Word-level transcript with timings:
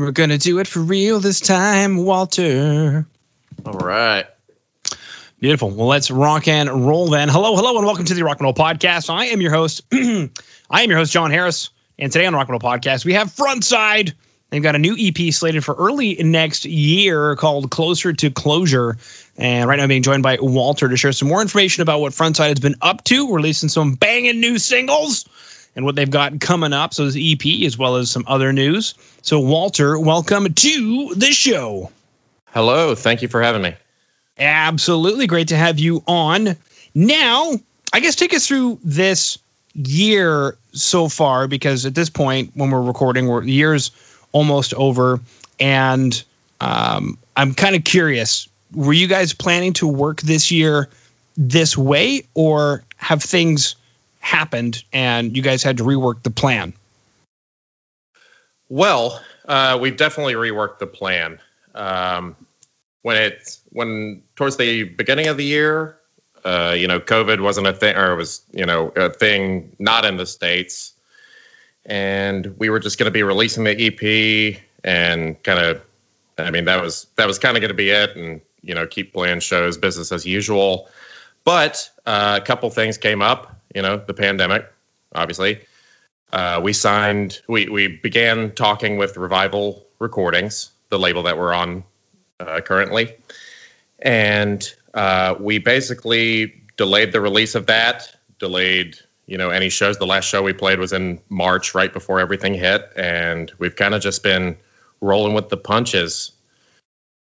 We're 0.00 0.12
gonna 0.12 0.38
do 0.38 0.58
it 0.60 0.66
for 0.66 0.80
real 0.80 1.20
this 1.20 1.40
time, 1.40 1.98
Walter. 1.98 3.06
All 3.66 3.72
right. 3.74 4.24
Beautiful. 5.40 5.68
Well, 5.68 5.88
let's 5.88 6.10
rock 6.10 6.48
and 6.48 6.86
roll 6.86 7.10
then. 7.10 7.28
Hello, 7.28 7.54
hello, 7.54 7.76
and 7.76 7.84
welcome 7.84 8.06
to 8.06 8.14
the 8.14 8.24
Rock 8.24 8.40
Metal 8.40 8.54
Podcast. 8.54 9.10
I 9.10 9.26
am 9.26 9.42
your 9.42 9.50
host. 9.50 9.82
I 9.92 10.30
am 10.70 10.88
your 10.88 10.98
host, 10.98 11.12
Jon 11.12 11.30
Harris. 11.30 11.68
And 11.98 12.10
today 12.10 12.24
on 12.24 12.32
the 12.32 12.38
Rock 12.38 12.48
Metal 12.48 12.66
Podcast, 12.66 13.04
we 13.04 13.12
have 13.12 13.28
Frontside. 13.28 14.14
They've 14.48 14.62
got 14.62 14.74
a 14.74 14.78
new 14.78 14.96
EP 14.98 15.34
slated 15.34 15.66
for 15.66 15.74
early 15.74 16.14
next 16.22 16.64
year 16.64 17.36
called 17.36 17.70
Closer 17.70 18.14
to 18.14 18.30
Closure. 18.30 18.96
And 19.36 19.68
right 19.68 19.76
now, 19.76 19.82
I'm 19.82 19.90
being 19.90 20.02
joined 20.02 20.22
by 20.22 20.38
Walter 20.40 20.88
to 20.88 20.96
share 20.96 21.12
some 21.12 21.28
more 21.28 21.42
information 21.42 21.82
about 21.82 22.00
what 22.00 22.14
Frontside 22.14 22.48
has 22.48 22.58
been 22.58 22.76
up 22.80 23.04
to, 23.04 23.30
releasing 23.30 23.68
some 23.68 23.96
banging 23.96 24.40
new 24.40 24.56
singles 24.58 25.28
and 25.76 25.84
what 25.84 25.96
they've 25.96 26.10
got 26.10 26.40
coming 26.40 26.72
up. 26.72 26.94
So, 26.94 27.08
this 27.08 27.16
EP, 27.18 27.64
as 27.64 27.78
well 27.78 27.96
as 27.96 28.10
some 28.10 28.24
other 28.26 28.52
news. 28.52 28.94
So, 29.22 29.40
Walter, 29.40 29.98
welcome 29.98 30.52
to 30.52 31.14
the 31.14 31.32
show. 31.32 31.90
Hello. 32.46 32.94
Thank 32.94 33.22
you 33.22 33.28
for 33.28 33.42
having 33.42 33.62
me. 33.62 33.74
Absolutely 34.38 35.26
great 35.26 35.48
to 35.48 35.56
have 35.56 35.78
you 35.78 36.02
on. 36.06 36.56
Now, 36.94 37.52
I 37.92 38.00
guess 38.00 38.16
take 38.16 38.34
us 38.34 38.46
through 38.46 38.78
this 38.82 39.38
year 39.74 40.56
so 40.72 41.08
far, 41.08 41.46
because 41.46 41.86
at 41.86 41.94
this 41.94 42.10
point, 42.10 42.50
when 42.54 42.70
we're 42.70 42.82
recording, 42.82 43.26
we're 43.26 43.42
the 43.42 43.52
year's 43.52 43.90
almost 44.32 44.74
over. 44.74 45.20
And 45.58 46.22
um, 46.60 47.18
I'm 47.36 47.54
kind 47.54 47.76
of 47.76 47.84
curious 47.84 48.48
were 48.74 48.92
you 48.92 49.06
guys 49.06 49.32
planning 49.32 49.72
to 49.74 49.86
work 49.86 50.22
this 50.22 50.50
year 50.50 50.88
this 51.36 51.76
way, 51.76 52.22
or 52.34 52.82
have 52.96 53.22
things 53.22 53.76
happened 54.20 54.84
and 54.92 55.36
you 55.36 55.42
guys 55.42 55.62
had 55.62 55.76
to 55.78 55.84
rework 55.84 56.22
the 56.22 56.30
plan? 56.30 56.72
Well, 58.68 59.20
uh, 59.46 59.78
we've 59.80 59.96
definitely 59.96 60.34
reworked 60.34 60.78
the 60.78 60.86
plan. 60.86 61.40
Um, 61.74 62.36
when 63.02 63.16
it 63.16 63.58
when 63.70 64.22
towards 64.36 64.56
the 64.56 64.84
beginning 64.84 65.26
of 65.26 65.36
the 65.36 65.44
year, 65.44 65.96
uh, 66.44 66.74
you 66.76 66.86
know, 66.86 67.00
COVID 67.00 67.40
wasn't 67.40 67.66
a 67.66 67.72
thing, 67.72 67.96
or 67.96 68.12
it 68.12 68.16
was 68.16 68.42
you 68.52 68.64
know 68.64 68.88
a 68.96 69.10
thing 69.10 69.74
not 69.78 70.04
in 70.04 70.16
the 70.16 70.26
states, 70.26 70.92
and 71.86 72.54
we 72.58 72.68
were 72.70 72.78
just 72.78 72.98
going 72.98 73.06
to 73.06 73.10
be 73.10 73.22
releasing 73.22 73.64
the 73.64 73.86
EP 73.86 74.62
and 74.84 75.42
kind 75.42 75.58
of, 75.58 75.82
I 76.38 76.50
mean, 76.50 76.64
that 76.64 76.80
was 76.80 77.06
that 77.16 77.26
was 77.26 77.38
kind 77.38 77.56
of 77.56 77.60
going 77.60 77.68
to 77.68 77.74
be 77.74 77.90
it, 77.90 78.16
and 78.16 78.40
you 78.62 78.74
know, 78.74 78.86
keep 78.86 79.12
playing 79.12 79.40
shows, 79.40 79.76
business 79.76 80.12
as 80.12 80.26
usual. 80.26 80.88
But 81.44 81.90
uh, 82.06 82.38
a 82.40 82.44
couple 82.44 82.68
things 82.70 82.98
came 82.98 83.22
up, 83.22 83.59
you 83.74 83.82
know, 83.82 83.96
the 83.96 84.14
pandemic, 84.14 84.70
obviously. 85.14 85.60
Uh, 86.32 86.60
we 86.62 86.72
signed, 86.72 87.40
we 87.48 87.68
we 87.68 87.88
began 87.88 88.52
talking 88.54 88.96
with 88.96 89.16
Revival 89.16 89.86
Recordings, 89.98 90.70
the 90.88 90.98
label 90.98 91.22
that 91.24 91.36
we're 91.36 91.52
on 91.52 91.82
uh, 92.38 92.60
currently, 92.60 93.16
and 94.00 94.72
uh, 94.94 95.34
we 95.40 95.58
basically 95.58 96.54
delayed 96.76 97.12
the 97.12 97.20
release 97.20 97.54
of 97.54 97.66
that, 97.66 98.14
delayed 98.38 98.96
you 99.26 99.36
know 99.36 99.50
any 99.50 99.68
shows. 99.68 99.98
The 99.98 100.06
last 100.06 100.24
show 100.26 100.42
we 100.42 100.52
played 100.52 100.78
was 100.78 100.92
in 100.92 101.20
March, 101.30 101.74
right 101.74 101.92
before 101.92 102.20
everything 102.20 102.54
hit, 102.54 102.88
and 102.96 103.50
we've 103.58 103.74
kind 103.74 103.94
of 103.94 104.00
just 104.00 104.22
been 104.22 104.56
rolling 105.00 105.34
with 105.34 105.48
the 105.48 105.56
punches. 105.56 106.32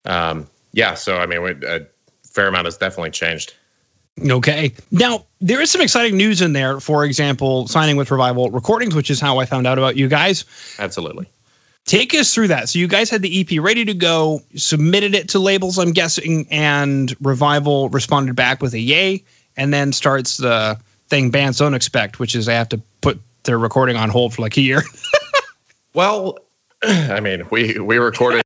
Um, 0.06 0.46
yeah, 0.72 0.94
so 0.94 1.18
I 1.18 1.26
mean, 1.26 1.42
we, 1.42 1.50
a 1.66 1.86
fair 2.22 2.48
amount 2.48 2.64
has 2.66 2.76
definitely 2.76 3.10
changed. 3.10 3.54
Okay. 4.22 4.72
Now, 4.90 5.26
there 5.40 5.60
is 5.60 5.70
some 5.70 5.80
exciting 5.80 6.16
news 6.16 6.40
in 6.40 6.52
there. 6.52 6.80
For 6.80 7.04
example, 7.04 7.66
signing 7.66 7.96
with 7.96 8.10
Revival 8.10 8.50
Recordings, 8.50 8.94
which 8.94 9.10
is 9.10 9.20
how 9.20 9.38
I 9.38 9.46
found 9.46 9.66
out 9.66 9.78
about 9.78 9.96
you 9.96 10.08
guys. 10.08 10.44
Absolutely. 10.78 11.28
Take 11.84 12.14
us 12.14 12.32
through 12.32 12.48
that. 12.48 12.68
So, 12.68 12.78
you 12.78 12.86
guys 12.86 13.10
had 13.10 13.22
the 13.22 13.40
EP 13.40 13.60
ready 13.60 13.84
to 13.84 13.94
go, 13.94 14.40
submitted 14.54 15.14
it 15.14 15.28
to 15.30 15.38
labels, 15.38 15.78
I'm 15.78 15.92
guessing, 15.92 16.46
and 16.50 17.14
Revival 17.20 17.88
responded 17.90 18.36
back 18.36 18.62
with 18.62 18.72
a 18.72 18.78
yay, 18.78 19.24
and 19.56 19.74
then 19.74 19.92
starts 19.92 20.38
the 20.38 20.78
thing 21.08 21.30
bands 21.30 21.58
don't 21.58 21.74
expect, 21.74 22.18
which 22.18 22.34
is 22.34 22.46
they 22.46 22.54
have 22.54 22.68
to 22.70 22.80
put 23.00 23.20
their 23.44 23.58
recording 23.58 23.96
on 23.96 24.08
hold 24.08 24.34
for 24.34 24.42
like 24.42 24.56
a 24.56 24.60
year. 24.60 24.82
well, 25.94 26.38
I 26.82 27.20
mean, 27.20 27.46
we 27.50 27.78
we 27.78 27.98
recorded 27.98 28.42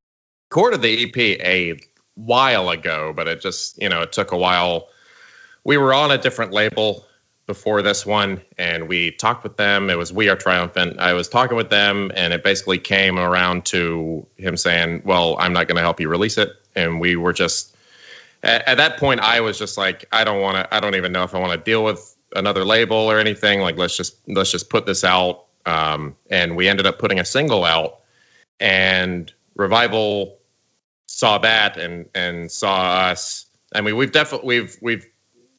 recorded 0.50 0.82
the 0.82 1.04
EP 1.04 1.16
a 1.40 1.78
while 2.14 2.70
ago, 2.70 3.12
but 3.14 3.28
it 3.28 3.40
just 3.40 3.80
you 3.80 3.88
know 3.88 4.02
it 4.02 4.12
took 4.12 4.32
a 4.32 4.36
while. 4.36 4.88
We 5.68 5.76
were 5.76 5.92
on 5.92 6.10
a 6.10 6.16
different 6.16 6.50
label 6.50 7.04
before 7.46 7.82
this 7.82 8.06
one, 8.06 8.40
and 8.56 8.88
we 8.88 9.10
talked 9.10 9.42
with 9.42 9.58
them. 9.58 9.90
It 9.90 9.98
was 9.98 10.10
We 10.10 10.30
Are 10.30 10.34
Triumphant. 10.34 10.98
I 10.98 11.12
was 11.12 11.28
talking 11.28 11.58
with 11.58 11.68
them, 11.68 12.10
and 12.14 12.32
it 12.32 12.42
basically 12.42 12.78
came 12.78 13.18
around 13.18 13.66
to 13.66 14.26
him 14.38 14.56
saying, 14.56 15.02
"Well, 15.04 15.36
I'm 15.38 15.52
not 15.52 15.68
going 15.68 15.76
to 15.76 15.82
help 15.82 16.00
you 16.00 16.08
release 16.08 16.38
it," 16.38 16.52
and 16.74 17.00
we 17.00 17.16
were 17.16 17.34
just 17.34 17.76
at, 18.42 18.66
at 18.66 18.78
that 18.78 18.96
point. 18.96 19.20
I 19.20 19.42
was 19.42 19.58
just 19.58 19.76
like, 19.76 20.06
I 20.10 20.24
don't 20.24 20.40
want 20.40 20.56
to. 20.56 20.74
I 20.74 20.80
don't 20.80 20.94
even 20.94 21.12
know 21.12 21.22
if 21.22 21.34
I 21.34 21.38
want 21.38 21.52
to 21.52 21.58
deal 21.58 21.84
with 21.84 22.16
another 22.34 22.64
label 22.64 22.96
or 22.96 23.18
anything. 23.18 23.60
Like, 23.60 23.76
let's 23.76 23.94
just 23.94 24.26
let's 24.26 24.50
just 24.50 24.70
put 24.70 24.86
this 24.86 25.04
out. 25.04 25.44
Um, 25.66 26.16
and 26.30 26.56
we 26.56 26.66
ended 26.66 26.86
up 26.86 26.98
putting 26.98 27.20
a 27.20 27.26
single 27.26 27.66
out, 27.66 27.98
and 28.58 29.30
Revival 29.54 30.38
saw 31.04 31.36
that 31.36 31.76
and 31.76 32.08
and 32.14 32.50
saw 32.50 33.10
us. 33.10 33.44
I 33.74 33.82
mean, 33.82 33.98
we've 33.98 34.12
definitely 34.12 34.60
we've 34.60 34.78
we've 34.80 35.06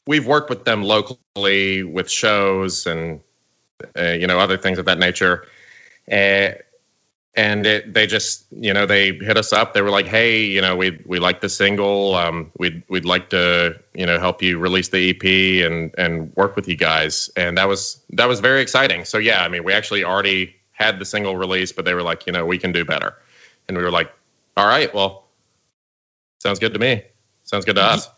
we've 0.06 0.26
worked 0.26 0.50
with 0.50 0.64
them 0.64 0.82
locally 0.82 1.82
with 1.82 2.10
shows 2.10 2.86
and 2.86 3.20
uh, 3.98 4.12
you 4.12 4.26
know 4.26 4.38
other 4.38 4.56
things 4.56 4.78
of 4.78 4.84
that 4.86 4.98
nature. 4.98 5.46
Uh, 6.10 6.50
and 7.36 7.64
it, 7.64 7.94
they 7.94 8.06
just 8.06 8.46
you 8.50 8.72
know 8.72 8.86
they 8.86 9.12
hit 9.12 9.36
us 9.36 9.52
up 9.52 9.72
they 9.72 9.82
were 9.82 9.90
like 9.90 10.06
hey 10.06 10.42
you 10.42 10.60
know 10.60 10.74
we 10.74 11.00
we 11.06 11.20
like 11.20 11.40
the 11.40 11.48
single 11.48 12.16
um, 12.16 12.50
we'd 12.58 12.82
we'd 12.88 13.04
like 13.04 13.30
to 13.30 13.78
you 13.94 14.04
know 14.04 14.18
help 14.18 14.42
you 14.42 14.58
release 14.58 14.88
the 14.88 15.10
ep 15.10 15.22
and 15.64 15.94
and 15.96 16.34
work 16.34 16.56
with 16.56 16.66
you 16.66 16.74
guys 16.74 17.30
and 17.36 17.56
that 17.56 17.68
was 17.68 18.02
that 18.10 18.26
was 18.26 18.40
very 18.40 18.60
exciting 18.60 19.04
so 19.04 19.16
yeah 19.16 19.44
i 19.44 19.48
mean 19.48 19.62
we 19.62 19.72
actually 19.72 20.02
already 20.02 20.52
had 20.72 20.98
the 20.98 21.04
single 21.04 21.36
release 21.36 21.70
but 21.70 21.84
they 21.84 21.94
were 21.94 22.02
like 22.02 22.26
you 22.26 22.32
know 22.32 22.44
we 22.44 22.58
can 22.58 22.72
do 22.72 22.84
better 22.84 23.14
and 23.68 23.76
we 23.76 23.82
were 23.84 23.92
like 23.92 24.12
all 24.56 24.66
right 24.66 24.92
well 24.92 25.28
sounds 26.40 26.58
good 26.58 26.72
to 26.74 26.80
me. 26.80 27.02
Sounds 27.44 27.64
good 27.64 27.76
to 27.76 27.82
us. 27.82 28.08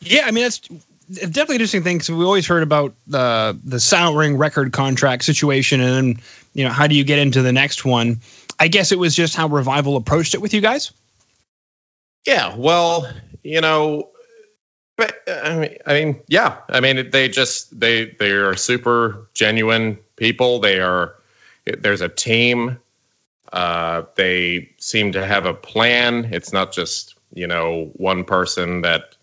Yeah, 0.00 0.24
I 0.26 0.30
mean 0.30 0.42
that's 0.44 0.60
definitely 1.12 1.56
interesting 1.56 1.82
thing 1.82 1.96
because 1.96 2.10
we 2.10 2.24
always 2.24 2.46
heard 2.46 2.62
about 2.62 2.94
the 3.06 3.58
the 3.64 3.80
souring 3.80 4.36
record 4.36 4.72
contract 4.72 5.24
situation, 5.24 5.80
and 5.80 5.90
then 5.90 6.22
you 6.54 6.64
know 6.64 6.70
how 6.70 6.86
do 6.86 6.94
you 6.94 7.04
get 7.04 7.18
into 7.18 7.42
the 7.42 7.52
next 7.52 7.84
one? 7.84 8.20
I 8.58 8.68
guess 8.68 8.92
it 8.92 8.98
was 8.98 9.14
just 9.14 9.36
how 9.36 9.46
Revival 9.48 9.96
approached 9.96 10.34
it 10.34 10.40
with 10.40 10.54
you 10.54 10.60
guys. 10.60 10.92
Yeah, 12.26 12.54
well, 12.56 13.08
you 13.44 13.60
know, 13.60 14.10
but 14.96 15.16
I 15.28 15.56
mean, 15.56 15.76
I 15.86 15.92
mean, 15.92 16.20
yeah, 16.28 16.56
I 16.68 16.80
mean, 16.80 17.10
they 17.10 17.28
just 17.28 17.78
they 17.78 18.06
they 18.18 18.30
are 18.30 18.56
super 18.56 19.28
genuine 19.34 19.98
people. 20.16 20.58
They 20.58 20.80
are 20.80 21.14
there's 21.64 22.00
a 22.00 22.08
team. 22.08 22.78
Uh, 23.52 24.02
they 24.16 24.68
seem 24.78 25.12
to 25.12 25.24
have 25.24 25.46
a 25.46 25.54
plan. 25.54 26.28
It's 26.32 26.52
not 26.52 26.72
just 26.72 27.14
you 27.34 27.46
know 27.46 27.90
one 27.94 28.24
person 28.24 28.80
that 28.82 29.14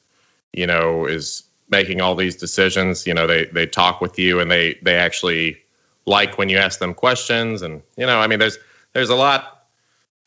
you 0.53 0.67
know 0.67 1.05
is 1.05 1.43
making 1.73 2.01
all 2.01 2.15
these 2.15 2.35
decisions. 2.35 3.07
You 3.07 3.15
know 3.15 3.25
they 3.25 3.45
they 3.45 3.65
talk 3.65 3.99
with 3.99 4.19
you 4.19 4.39
and 4.39 4.49
they 4.51 4.77
they 4.83 4.95
actually 4.95 5.57
like 6.05 6.37
when 6.37 6.47
you 6.49 6.57
ask 6.57 6.79
them 6.79 6.93
questions. 6.93 7.61
And 7.61 7.81
you 7.97 8.05
know 8.05 8.19
i 8.19 8.27
mean 8.27 8.39
there's 8.39 8.57
there's 8.93 9.09
a 9.09 9.15
lot 9.15 9.65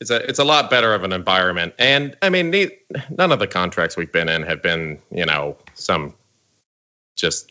it's 0.01 0.11
a 0.11 0.19
it's 0.29 0.41
a 0.41 0.45
lot 0.45 0.69
better 0.69 0.93
of 0.93 1.05
an 1.05 1.13
environment. 1.13 1.73
And 1.79 2.17
i 2.21 2.29
mean 2.29 2.47
none 3.21 3.31
of 3.33 3.39
the 3.39 3.47
contracts 3.47 3.97
we've 3.97 4.13
been 4.13 4.29
in 4.29 4.43
have 4.43 4.61
been 4.61 4.99
you 5.11 5.27
know 5.31 5.57
some 5.75 6.15
just 7.17 7.51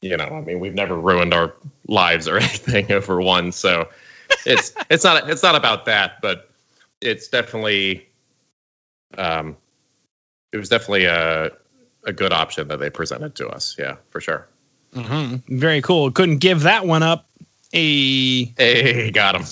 you 0.00 0.16
know 0.16 0.30
i 0.38 0.40
mean 0.40 0.60
we've 0.60 0.74
never 0.74 0.96
ruined 0.96 1.32
our 1.34 1.54
lives 1.88 2.28
or 2.28 2.36
anything 2.46 2.92
over 2.92 3.20
one. 3.20 3.50
So 3.50 3.88
it's 4.46 4.74
it's 4.90 5.04
not 5.04 5.30
it's 5.30 5.42
not 5.42 5.54
about 5.54 5.84
that 5.86 6.20
but 6.20 6.50
it's 7.00 7.28
definitely 7.28 8.06
um, 9.18 9.56
it 10.52 10.58
was 10.58 10.68
definitely 10.68 11.04
a 11.04 11.50
a 12.04 12.12
good 12.12 12.32
option 12.32 12.68
that 12.68 12.78
they 12.78 12.90
presented 12.90 13.34
to 13.36 13.48
us. 13.48 13.76
Yeah, 13.78 13.96
for 14.10 14.20
sure. 14.20 14.46
Mm-hmm. 14.94 15.58
Very 15.58 15.80
cool. 15.80 16.10
Couldn't 16.10 16.38
give 16.38 16.60
that 16.62 16.86
one 16.86 17.02
up. 17.02 17.26
Hey, 17.72 18.52
hey, 18.58 19.10
got 19.10 19.34
him. 19.34 19.44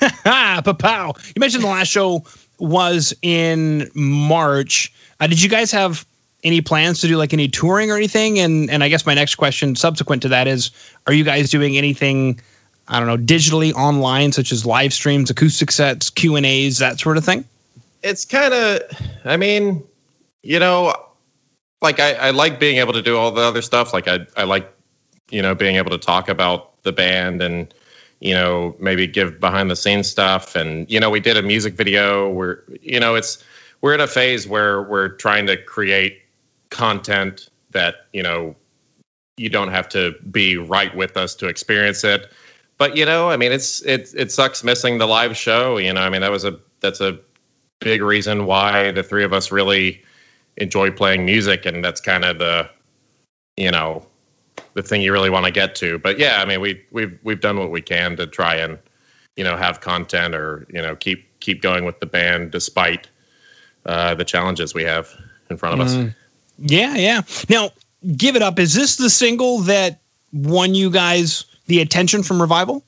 Pow! 0.78 1.12
You 1.34 1.40
mentioned 1.40 1.62
the 1.62 1.68
last 1.68 1.88
show 1.88 2.24
was 2.58 3.14
in 3.20 3.90
March. 3.94 4.92
Uh, 5.20 5.26
did 5.26 5.42
you 5.42 5.50
guys 5.50 5.70
have 5.72 6.06
any 6.42 6.62
plans 6.62 7.00
to 7.02 7.08
do 7.08 7.16
like 7.16 7.34
any 7.34 7.48
touring 7.48 7.90
or 7.90 7.96
anything? 7.96 8.38
And 8.38 8.70
and 8.70 8.82
I 8.82 8.88
guess 8.88 9.04
my 9.04 9.14
next 9.14 9.34
question, 9.34 9.76
subsequent 9.76 10.22
to 10.22 10.28
that, 10.28 10.48
is: 10.48 10.70
Are 11.06 11.12
you 11.12 11.24
guys 11.24 11.50
doing 11.50 11.76
anything? 11.76 12.40
I 12.88 13.00
don't 13.00 13.08
know, 13.08 13.18
digitally 13.18 13.74
online, 13.74 14.32
such 14.32 14.52
as 14.52 14.64
live 14.64 14.94
streams, 14.94 15.28
acoustic 15.28 15.72
sets, 15.72 16.08
Q 16.08 16.36
and 16.36 16.46
A's, 16.46 16.78
that 16.78 17.00
sort 17.00 17.16
of 17.16 17.24
thing 17.24 17.44
it's 18.06 18.24
kind 18.24 18.54
of, 18.54 18.82
I 19.24 19.36
mean, 19.36 19.82
you 20.42 20.58
know, 20.58 20.94
like 21.82 22.00
I, 22.00 22.14
I 22.14 22.30
like 22.30 22.58
being 22.58 22.78
able 22.78 22.92
to 22.92 23.02
do 23.02 23.16
all 23.16 23.30
the 23.30 23.42
other 23.42 23.62
stuff. 23.62 23.92
Like 23.92 24.08
I, 24.08 24.26
I 24.36 24.44
like, 24.44 24.72
you 25.30 25.42
know, 25.42 25.54
being 25.54 25.76
able 25.76 25.90
to 25.90 25.98
talk 25.98 26.28
about 26.28 26.82
the 26.82 26.92
band 26.92 27.42
and, 27.42 27.72
you 28.20 28.32
know, 28.32 28.74
maybe 28.78 29.06
give 29.06 29.40
behind 29.40 29.70
the 29.70 29.76
scenes 29.76 30.08
stuff. 30.08 30.56
And, 30.56 30.90
you 30.90 30.98
know, 30.98 31.10
we 31.10 31.20
did 31.20 31.36
a 31.36 31.42
music 31.42 31.74
video 31.74 32.30
where, 32.30 32.64
you 32.80 32.98
know, 32.98 33.14
it's, 33.14 33.44
we're 33.82 33.94
in 33.94 34.00
a 34.00 34.06
phase 34.06 34.48
where 34.48 34.82
we're 34.82 35.08
trying 35.08 35.46
to 35.48 35.56
create 35.56 36.22
content 36.70 37.50
that, 37.72 38.06
you 38.12 38.22
know, 38.22 38.56
you 39.36 39.50
don't 39.50 39.68
have 39.68 39.88
to 39.90 40.14
be 40.30 40.56
right 40.56 40.96
with 40.96 41.16
us 41.16 41.34
to 41.34 41.46
experience 41.46 42.04
it. 42.04 42.32
But, 42.78 42.96
you 42.96 43.04
know, 43.04 43.30
I 43.30 43.36
mean, 43.36 43.52
it's, 43.52 43.82
it, 43.82 44.14
it 44.16 44.32
sucks 44.32 44.64
missing 44.64 44.96
the 44.98 45.06
live 45.06 45.36
show. 45.36 45.76
You 45.76 45.92
know, 45.92 46.00
I 46.00 46.08
mean, 46.08 46.22
that 46.22 46.30
was 46.30 46.44
a, 46.44 46.58
that's 46.80 47.00
a 47.00 47.18
big 47.80 48.00
reason 48.00 48.46
why 48.46 48.92
the 48.92 49.02
three 49.02 49.24
of 49.24 49.34
us 49.34 49.52
really 49.52 50.02
enjoy 50.56 50.90
playing 50.90 51.24
music. 51.24 51.66
And 51.66 51.84
that's 51.84 52.00
kind 52.00 52.24
of 52.24 52.38
the, 52.38 52.68
you 53.56 53.70
know, 53.70 54.06
the 54.74 54.82
thing 54.82 55.02
you 55.02 55.12
really 55.12 55.30
want 55.30 55.46
to 55.46 55.52
get 55.52 55.74
to. 55.76 55.98
But 55.98 56.18
yeah, 56.18 56.42
I 56.42 56.44
mean, 56.44 56.60
we 56.60 56.82
we've 56.90 57.18
we've 57.22 57.40
done 57.40 57.58
what 57.58 57.70
we 57.70 57.80
can 57.80 58.16
to 58.16 58.26
try 58.26 58.56
and 58.56 58.78
you 59.36 59.44
know 59.44 59.56
have 59.56 59.80
content 59.80 60.34
or 60.34 60.66
you 60.72 60.80
know 60.80 60.96
keep 60.96 61.26
keep 61.40 61.62
going 61.62 61.84
with 61.84 62.00
the 62.00 62.06
band 62.06 62.50
despite 62.50 63.08
uh, 63.86 64.14
the 64.14 64.24
challenges 64.24 64.74
we 64.74 64.82
have 64.84 65.08
in 65.50 65.56
front 65.56 65.80
of 65.80 65.86
mm. 65.86 66.08
us. 66.08 66.14
Yeah, 66.58 66.94
yeah. 66.94 67.22
Now, 67.48 67.70
give 68.16 68.36
it 68.36 68.42
up. 68.42 68.58
Is 68.58 68.74
this 68.74 68.96
the 68.96 69.10
single 69.10 69.58
that 69.60 70.00
won 70.32 70.74
you 70.74 70.90
guys 70.90 71.44
the 71.66 71.80
attention 71.80 72.22
from 72.22 72.40
Revival? 72.40 72.84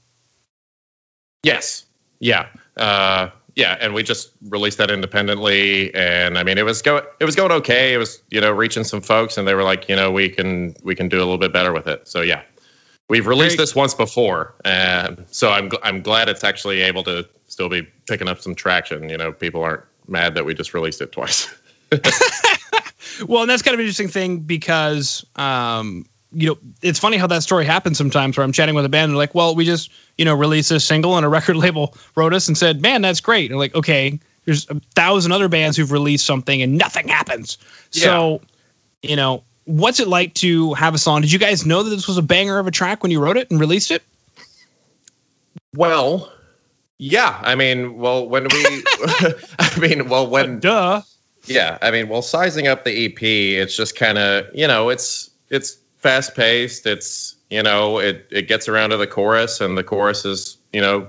Yes. 1.43 1.85
Yeah. 2.20 2.49
Uh, 2.76 3.29
yeah, 3.58 3.76
and 3.81 3.93
we 3.93 4.05
just 4.05 4.31
released 4.50 4.78
that 4.78 4.88
independently, 4.88 5.93
and 5.93 6.38
I 6.38 6.44
mean, 6.44 6.58
it 6.58 6.64
was 6.64 6.81
go 6.81 7.02
it 7.19 7.25
was 7.25 7.34
going 7.34 7.50
okay. 7.50 7.93
It 7.93 7.96
was 7.96 8.22
you 8.31 8.40
know 8.40 8.52
reaching 8.52 8.84
some 8.84 9.00
folks, 9.00 9.37
and 9.37 9.49
they 9.49 9.55
were 9.55 9.64
like, 9.64 9.88
you 9.88 9.96
know, 9.96 10.12
we 10.12 10.28
can 10.28 10.76
we 10.84 10.94
can 10.94 11.08
do 11.08 11.19
a 11.19 11.26
little 11.26 11.38
bit 11.38 11.52
better 11.52 11.72
with 11.72 11.88
it. 11.88 12.06
So 12.06 12.20
yeah, 12.20 12.43
we've 13.08 13.26
released 13.26 13.58
this 13.58 13.75
once 13.75 13.94
before, 13.94 14.55
and 14.64 15.25
so 15.32 15.50
I'm 15.50 15.72
I'm 15.82 16.02
glad 16.02 16.28
it's 16.28 16.44
actually 16.44 16.82
able 16.82 17.02
to 17.02 17.28
still 17.49 17.69
be 17.69 17.82
picking 18.08 18.28
up 18.28 18.38
some 18.38 18.55
traction. 18.55 19.08
You 19.08 19.19
know, 19.19 19.32
people 19.32 19.64
aren't 19.64 19.82
mad 20.06 20.37
that 20.37 20.44
we 20.44 20.55
just 20.55 20.72
released 20.72 21.00
it 21.00 21.10
twice. 21.10 21.52
well, 23.26 23.43
and 23.43 23.50
that's 23.50 23.62
kind 23.62 23.75
of 23.75 23.81
an 23.81 23.87
interesting 23.87 24.06
thing 24.06 24.38
because 24.38 25.26
um, 25.34 26.06
you 26.32 26.48
know, 26.48 26.58
it's 26.82 26.98
funny 26.98 27.16
how 27.16 27.26
that 27.26 27.42
story 27.42 27.64
happens 27.64 27.96
sometimes 27.96 28.36
where 28.36 28.44
I'm 28.44 28.52
chatting 28.52 28.75
with 28.75 28.84
a 28.84 28.88
band 28.88 29.04
and 29.04 29.12
they're 29.12 29.19
like, 29.19 29.34
well, 29.34 29.54
we 29.54 29.64
just, 29.64 29.90
you 30.19 30.25
know, 30.25 30.34
released 30.34 30.69
this 30.69 30.84
single 30.84 31.16
and 31.16 31.25
a 31.25 31.28
record 31.38 31.56
label 31.56 31.94
wrote 32.16 32.34
us 32.34 32.48
and 32.48 32.56
said, 32.56 32.82
man, 32.82 33.02
that's 33.02 33.20
great. 33.20 33.50
And 33.50 33.58
like, 33.58 33.75
okay, 33.75 34.19
there's 34.44 34.69
a 34.70 34.80
thousand 34.94 35.32
other 35.32 35.48
bands 35.48 35.76
who've 35.76 35.92
released 35.92 36.26
something 36.26 36.62
and 36.62 36.76
nothing 36.76 37.08
happens. 37.08 37.58
Yeah. 37.92 38.04
So, 38.04 38.40
you 39.02 39.16
know, 39.16 39.42
what's 39.64 40.00
it 40.00 40.08
like 40.08 40.34
to 40.34 40.75
have 40.75 40.94
a 40.94 40.98
song? 40.98 41.22
Did 41.22 41.32
you 41.32 41.38
guys 41.38 41.64
know 41.64 41.82
that 41.82 41.90
this 41.90 42.06
was 42.06 42.19
a 42.19 42.22
banger 42.22 42.58
of 42.58 42.66
a 42.66 42.70
track 42.70 43.02
when 43.02 43.12
you 43.12 43.20
wrote 43.20 43.36
it 43.36 43.50
and 43.50 43.60
released 43.60 43.90
it? 43.90 44.02
Well, 45.74 46.32
yeah. 46.98 47.38
I 47.42 47.54
mean, 47.54 47.98
well, 47.98 48.28
when 48.28 48.44
we, 48.44 48.64
I 49.58 49.78
mean, 49.78 50.08
well, 50.08 50.26
when, 50.26 50.60
duh. 50.60 51.02
Yeah. 51.44 51.78
I 51.81 51.90
mean, 51.90 52.08
well, 52.08 52.22
sizing 52.22 52.66
up 52.66 52.84
the 52.84 53.06
EP, 53.06 53.22
it's 53.22 53.76
just 53.76 53.96
kind 53.96 54.19
of, 54.19 54.46
you 54.54 54.66
know, 54.66 54.88
it's, 54.88 55.31
it's, 55.50 55.78
fast 55.98 56.34
paced. 56.34 56.86
It's 56.86 57.36
you 57.50 57.62
know 57.62 57.98
it 57.98 58.26
it 58.30 58.48
gets 58.48 58.68
around 58.68 58.90
to 58.90 58.96
the 58.96 59.06
chorus, 59.06 59.60
and 59.60 59.76
the 59.76 59.84
chorus 59.84 60.24
is 60.24 60.58
you 60.72 60.80
know 60.80 61.08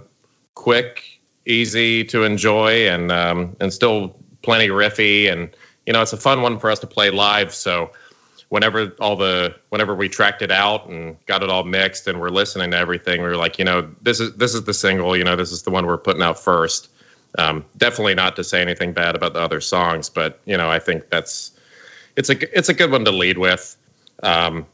quick, 0.56 1.19
easy 1.45 2.03
to 2.06 2.24
enjoy, 2.24 2.88
and 2.89 3.12
um, 3.12 3.56
and 3.59 3.71
still 3.74 4.15
plenty 4.41 4.68
riffy, 4.68 5.31
and 5.31 5.56
you 5.86 5.94
know 5.94 6.01
it's 6.01 6.13
a 6.13 6.18
fun 6.18 6.41
one 6.41 6.59
for 6.59 6.69
us 6.69 6.80
to 6.80 6.88
play 6.88 7.09
live. 7.09 7.53
So 7.53 7.91
whenever 8.50 8.94
all 9.00 9.15
the 9.15 9.56
whenever 9.69 9.95
we 9.95 10.09
tracked 10.09 10.41
it 10.41 10.51
out 10.51 10.88
and 10.88 11.15
got 11.25 11.41
it 11.41 11.50
all 11.50 11.63
mixed 11.63 12.07
and 12.07 12.19
we're 12.19 12.30
listening 12.30 12.71
to 12.71 12.77
everything, 12.77 13.21
we 13.21 13.27
were 13.27 13.38
like, 13.38 13.57
you 13.57 13.65
know, 13.65 13.89
this 14.01 14.19
is 14.19 14.36
this 14.36 14.53
is 14.53 14.63
the 14.63 14.74
single, 14.74 15.15
you 15.15 15.24
know, 15.24 15.36
this 15.36 15.51
is 15.51 15.63
the 15.63 15.71
one 15.71 15.86
we're 15.86 15.97
putting 15.97 16.21
out 16.21 16.39
first. 16.39 16.89
Um, 17.38 17.63
definitely 17.77 18.15
not 18.15 18.36
to 18.38 18.44
say 18.44 18.59
anything 18.59 18.91
bad 18.91 19.15
about 19.15 19.33
the 19.33 19.39
other 19.39 19.62
songs, 19.62 20.09
but 20.09 20.41
you 20.45 20.57
know, 20.57 20.69
I 20.69 20.80
think 20.80 21.09
that's 21.09 21.51
it's 22.15 22.30
a 22.30 22.57
it's 22.57 22.69
a 22.69 22.74
good 22.74 22.91
one 22.91 23.06
to 23.06 23.12
lead 23.12 23.38
with. 23.38 23.77
Um, 24.24 24.65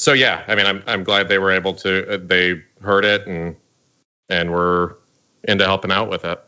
so 0.00 0.14
yeah, 0.14 0.44
I 0.48 0.54
mean, 0.54 0.64
I'm 0.64 0.82
I'm 0.86 1.04
glad 1.04 1.28
they 1.28 1.38
were 1.38 1.50
able 1.50 1.74
to. 1.74 2.14
Uh, 2.14 2.18
they 2.24 2.62
heard 2.80 3.04
it 3.04 3.26
and 3.26 3.54
and 4.30 4.50
were 4.50 4.96
into 5.44 5.66
helping 5.66 5.92
out 5.92 6.08
with 6.08 6.24
it. 6.24 6.40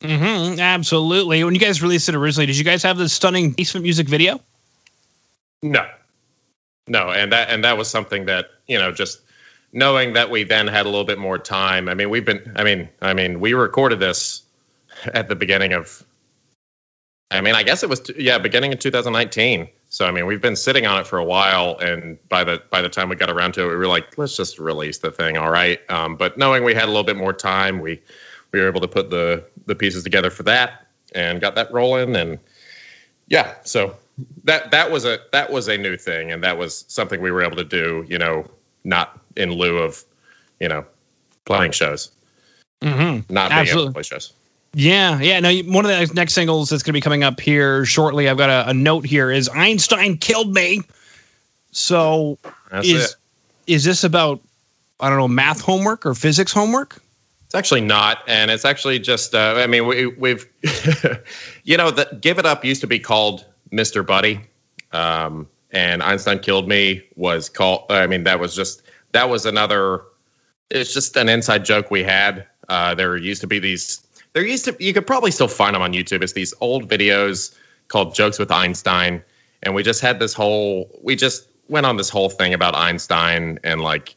Mm-hmm, 0.00 0.58
absolutely. 0.58 1.44
When 1.44 1.54
you 1.54 1.60
guys 1.60 1.80
released 1.80 2.08
it 2.08 2.16
originally, 2.16 2.46
did 2.46 2.58
you 2.58 2.64
guys 2.64 2.82
have 2.82 2.98
the 2.98 3.08
stunning 3.08 3.52
basement 3.52 3.84
music 3.84 4.08
video? 4.08 4.40
No, 5.62 5.88
no, 6.88 7.10
and 7.10 7.30
that 7.30 7.50
and 7.50 7.62
that 7.62 7.78
was 7.78 7.88
something 7.88 8.26
that 8.26 8.46
you 8.66 8.76
know 8.76 8.90
just 8.90 9.20
knowing 9.72 10.14
that 10.14 10.28
we 10.28 10.42
then 10.42 10.66
had 10.66 10.84
a 10.84 10.88
little 10.88 11.04
bit 11.04 11.18
more 11.18 11.38
time. 11.38 11.88
I 11.88 11.94
mean, 11.94 12.10
we've 12.10 12.24
been. 12.24 12.52
I 12.56 12.64
mean, 12.64 12.88
I 13.00 13.14
mean, 13.14 13.38
we 13.38 13.54
recorded 13.54 14.00
this 14.00 14.42
at 15.14 15.28
the 15.28 15.36
beginning 15.36 15.72
of. 15.72 16.04
I 17.30 17.42
mean, 17.42 17.54
I 17.54 17.62
guess 17.62 17.84
it 17.84 17.88
was 17.88 18.10
yeah, 18.18 18.38
beginning 18.38 18.72
of 18.72 18.80
2019. 18.80 19.68
So 19.90 20.06
I 20.06 20.10
mean, 20.10 20.26
we've 20.26 20.40
been 20.40 20.56
sitting 20.56 20.86
on 20.86 21.00
it 21.00 21.06
for 21.06 21.18
a 21.18 21.24
while, 21.24 21.78
and 21.78 22.18
by 22.28 22.44
the 22.44 22.62
by 22.70 22.82
the 22.82 22.88
time 22.88 23.08
we 23.08 23.16
got 23.16 23.30
around 23.30 23.52
to 23.54 23.64
it, 23.64 23.68
we 23.68 23.76
were 23.76 23.86
like, 23.86 24.18
let's 24.18 24.36
just 24.36 24.58
release 24.58 24.98
the 24.98 25.10
thing, 25.10 25.36
all 25.38 25.50
right. 25.50 25.80
Um, 25.90 26.16
but 26.16 26.36
knowing 26.36 26.62
we 26.62 26.74
had 26.74 26.84
a 26.84 26.88
little 26.88 27.04
bit 27.04 27.16
more 27.16 27.32
time, 27.32 27.80
we 27.80 28.00
we 28.52 28.60
were 28.60 28.68
able 28.68 28.82
to 28.82 28.88
put 28.88 29.10
the 29.10 29.44
the 29.66 29.74
pieces 29.74 30.04
together 30.04 30.30
for 30.30 30.42
that 30.44 30.86
and 31.14 31.40
got 31.40 31.54
that 31.54 31.72
rolling, 31.72 32.16
and 32.16 32.38
yeah, 33.28 33.54
so 33.64 33.96
that 34.44 34.70
that 34.70 34.90
was 34.90 35.04
a 35.04 35.20
that 35.32 35.50
was 35.50 35.68
a 35.68 35.78
new 35.78 35.96
thing, 35.96 36.32
and 36.32 36.42
that 36.44 36.58
was 36.58 36.84
something 36.88 37.20
we 37.20 37.30
were 37.30 37.42
able 37.42 37.56
to 37.56 37.64
do, 37.64 38.04
you 38.08 38.18
know, 38.18 38.46
not 38.84 39.20
in 39.36 39.52
lieu 39.52 39.78
of, 39.78 40.04
you 40.60 40.68
know, 40.68 40.84
playing 41.44 41.72
shows, 41.72 42.10
mm-hmm. 42.82 43.32
not 43.32 43.50
being 43.50 43.60
Absolutely. 43.60 43.82
able 43.82 43.86
to 43.86 43.92
play 43.92 44.02
shows. 44.02 44.32
Yeah, 44.74 45.20
yeah. 45.20 45.40
No, 45.40 45.52
one 45.60 45.84
of 45.84 45.90
the 45.90 46.14
next 46.14 46.34
singles 46.34 46.68
that's 46.68 46.82
going 46.82 46.92
to 46.92 46.96
be 46.96 47.00
coming 47.00 47.24
up 47.24 47.40
here 47.40 47.84
shortly. 47.84 48.28
I've 48.28 48.36
got 48.36 48.50
a, 48.50 48.70
a 48.70 48.74
note 48.74 49.06
here. 49.06 49.30
Is 49.30 49.48
Einstein 49.48 50.18
killed 50.18 50.54
me? 50.54 50.82
So 51.70 52.38
that's 52.70 52.86
is 52.86 53.10
it. 53.10 53.16
is 53.66 53.84
this 53.84 54.04
about 54.04 54.40
I 55.00 55.08
don't 55.08 55.18
know 55.18 55.28
math 55.28 55.60
homework 55.60 56.04
or 56.04 56.14
physics 56.14 56.52
homework? 56.52 57.00
It's 57.46 57.54
actually 57.54 57.80
not, 57.80 58.18
and 58.28 58.50
it's 58.50 58.66
actually 58.66 58.98
just. 58.98 59.34
Uh, 59.34 59.54
I 59.56 59.66
mean, 59.66 59.86
we, 59.86 60.06
we've, 60.06 60.46
you 61.64 61.78
know, 61.78 61.90
the 61.90 62.18
Give 62.20 62.38
It 62.38 62.44
Up 62.44 62.62
used 62.62 62.82
to 62.82 62.86
be 62.86 62.98
called 62.98 63.46
Mister 63.70 64.02
Buddy, 64.02 64.40
um, 64.92 65.48
and 65.70 66.02
Einstein 66.02 66.40
killed 66.40 66.68
me 66.68 67.02
was 67.16 67.48
called. 67.48 67.90
I 67.90 68.06
mean, 68.06 68.24
that 68.24 68.38
was 68.38 68.54
just 68.54 68.82
that 69.12 69.30
was 69.30 69.46
another. 69.46 70.02
It's 70.70 70.92
just 70.92 71.16
an 71.16 71.30
inside 71.30 71.64
joke 71.64 71.90
we 71.90 72.02
had. 72.02 72.46
Uh, 72.68 72.94
there 72.94 73.16
used 73.16 73.40
to 73.40 73.46
be 73.46 73.58
these 73.58 74.02
there 74.32 74.46
used 74.46 74.64
to 74.66 74.76
you 74.78 74.92
could 74.92 75.06
probably 75.06 75.30
still 75.30 75.48
find 75.48 75.74
them 75.74 75.82
on 75.82 75.92
YouTube. 75.92 76.22
It's 76.22 76.32
these 76.32 76.54
old 76.60 76.88
videos 76.88 77.54
called 77.88 78.14
Jokes 78.14 78.38
with 78.38 78.50
Einstein, 78.50 79.22
and 79.62 79.74
we 79.74 79.82
just 79.82 80.00
had 80.00 80.18
this 80.18 80.34
whole 80.34 80.90
we 81.02 81.16
just 81.16 81.48
went 81.68 81.86
on 81.86 81.96
this 81.96 82.08
whole 82.08 82.30
thing 82.30 82.54
about 82.54 82.74
Einstein 82.74 83.58
and 83.64 83.80
like 83.80 84.14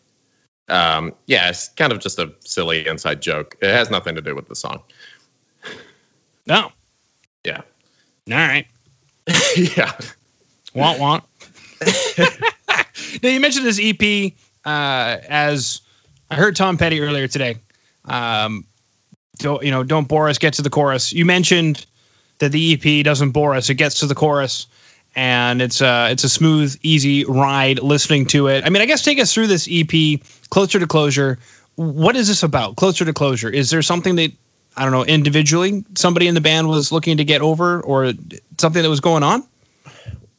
um 0.70 1.14
yeah, 1.28 1.50
it's 1.50 1.70
kind 1.70 1.92
of 1.92 2.00
just 2.00 2.20
a 2.20 2.32
silly 2.40 2.88
inside 2.88 3.22
joke. 3.22 3.56
It 3.62 3.72
has 3.72 3.90
nothing 3.90 4.16
to 4.16 4.22
do 4.22 4.36
with 4.36 4.48
the 4.48 4.56
song. 4.56 4.82
No. 6.48 6.72
Yeah. 7.46 7.62
All 8.30 8.38
right. 8.38 8.68
yeah. 9.56 9.92
Want 10.74 11.00
want. 11.00 11.24
now 13.24 13.30
you 13.30 13.40
mentioned 13.40 13.66
this 13.66 13.80
EP 13.82 14.34
uh, 14.66 15.18
as 15.28 15.82
I 16.30 16.36
heard 16.36 16.56
Tom 16.56 16.78
Petty 16.78 17.02
earlier 17.02 17.28
today. 17.28 17.58
Um, 18.06 18.66
don't 19.42 19.64
you 19.64 19.72
know 19.72 19.84
don't 19.84 20.08
bore 20.08 20.30
us 20.30 20.38
get 20.38 20.54
to 20.56 20.62
the 20.62 20.70
chorus. 20.70 21.14
You 21.14 21.26
mentioned 21.26 21.86
that 22.40 22.52
the 22.52 22.74
ep 22.74 23.06
doesn't 23.06 23.32
bore 23.32 23.56
us 23.56 23.70
it 23.70 23.76
gets 23.76 24.00
to 24.00 24.06
the 24.06 24.16
chorus 24.16 24.68
and 25.16 25.62
it's 25.62 25.82
a 25.82 26.10
it's 26.12 26.24
a 26.24 26.30
smooth 26.30 26.78
easy 26.84 27.26
ride 27.26 27.80
listening 27.80 28.26
to 28.28 28.48
it. 28.48 28.66
I 28.66 28.70
mean 28.70 28.82
i 28.82 28.86
guess 28.86 29.04
take 29.04 29.20
us 29.20 29.34
through 29.34 29.48
this 29.48 29.68
ep 29.70 30.22
closer 30.50 30.80
to 30.80 30.88
closure. 30.88 31.38
What 31.76 32.16
is 32.16 32.28
this 32.28 32.44
about 32.44 32.76
closer 32.76 33.06
to 33.06 33.14
closure? 33.14 33.50
Is 33.50 33.70
there 33.70 33.82
something 33.82 34.16
that 34.16 34.32
i 34.78 34.84
don't 34.84 34.92
know 34.92 35.06
individually 35.06 35.84
somebody 35.96 36.28
in 36.28 36.36
the 36.36 36.42
band 36.42 36.70
was 36.70 36.92
looking 36.92 37.18
to 37.18 37.26
get 37.26 37.42
over 37.42 37.82
or 37.82 38.14
something 38.58 38.82
that 38.82 38.90
was 38.90 39.02
going 39.02 39.24
on? 39.24 39.44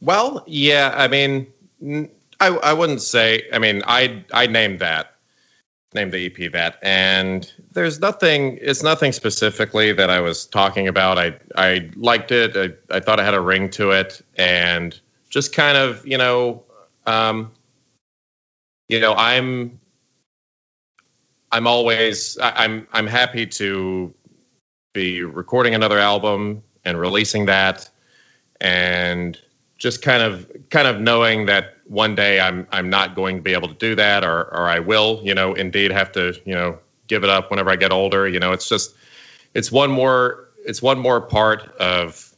Well 0.01 0.43
yeah 0.47 0.93
i 0.97 1.07
mean 1.07 1.47
i, 2.39 2.47
I 2.47 2.73
wouldn't 2.73 3.01
say 3.01 3.43
i 3.53 3.59
mean 3.59 3.83
i 3.85 4.23
i 4.33 4.47
named 4.47 4.79
that 4.79 5.12
named 5.95 6.11
the 6.11 6.25
EP 6.25 6.51
that. 6.51 6.77
And 6.81 7.51
there's 7.71 7.99
nothing, 7.99 8.57
it's 8.61 8.83
nothing 8.83 9.11
specifically 9.11 9.93
that 9.93 10.09
I 10.09 10.19
was 10.19 10.45
talking 10.45 10.87
about. 10.87 11.17
I, 11.17 11.35
I 11.55 11.89
liked 11.95 12.31
it. 12.31 12.55
I, 12.55 12.95
I 12.95 12.99
thought 12.99 13.19
it 13.19 13.23
had 13.23 13.33
a 13.33 13.41
ring 13.41 13.69
to 13.71 13.91
it 13.91 14.21
and 14.35 14.99
just 15.29 15.53
kind 15.53 15.77
of, 15.77 16.05
you 16.05 16.17
know, 16.17 16.63
um, 17.05 17.51
you 18.89 18.99
know, 18.99 19.13
I'm, 19.15 19.79
I'm 21.51 21.67
always, 21.67 22.37
I, 22.39 22.63
I'm, 22.63 22.87
I'm 22.93 23.07
happy 23.07 23.45
to 23.45 24.13
be 24.93 25.23
recording 25.23 25.75
another 25.75 25.99
album 25.99 26.63
and 26.85 26.99
releasing 26.99 27.45
that 27.47 27.89
and 28.61 29.39
just 29.77 30.01
kind 30.01 30.23
of 30.23 30.49
kind 30.69 30.87
of 30.87 31.01
knowing 31.01 31.45
that 31.45 31.77
one 31.93 32.15
day 32.15 32.39
I'm 32.39 32.67
I'm 32.71 32.89
not 32.89 33.15
going 33.15 33.37
to 33.37 33.41
be 33.41 33.53
able 33.53 33.67
to 33.67 33.75
do 33.75 33.95
that 33.95 34.23
or 34.23 34.45
or 34.53 34.67
I 34.67 34.79
will, 34.79 35.21
you 35.23 35.33
know, 35.33 35.53
indeed 35.53 35.91
have 35.91 36.11
to, 36.13 36.33
you 36.43 36.53
know, 36.53 36.79
give 37.07 37.23
it 37.23 37.29
up 37.29 37.51
whenever 37.51 37.69
I 37.69 37.75
get 37.75 37.91
older. 37.91 38.27
You 38.27 38.39
know, 38.39 38.51
it's 38.51 38.67
just 38.67 38.95
it's 39.53 39.71
one 39.71 39.91
more 39.91 40.49
it's 40.65 40.81
one 40.81 40.97
more 40.97 41.21
part 41.21 41.69
of 41.77 42.33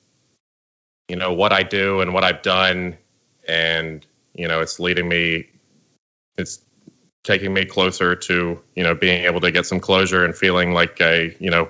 you 1.07 1.15
know 1.15 1.31
what 1.31 1.53
I 1.53 1.63
do 1.63 2.01
and 2.01 2.13
what 2.13 2.23
I've 2.23 2.41
done, 2.41 2.97
and 3.47 4.05
you 4.33 4.47
know 4.47 4.59
it's 4.59 4.79
leading 4.79 5.07
me. 5.07 5.47
It's 6.37 6.59
taking 7.23 7.53
me 7.53 7.63
closer 7.63 8.13
to 8.13 8.61
you 8.75 8.83
know 8.83 8.93
being 8.93 9.23
able 9.23 9.39
to 9.39 9.51
get 9.51 9.65
some 9.65 9.79
closure 9.79 10.25
and 10.25 10.35
feeling 10.35 10.73
like 10.73 10.99
I 10.99 11.33
you 11.39 11.49
know 11.49 11.69